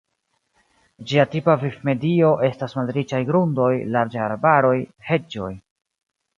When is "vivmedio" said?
1.65-2.33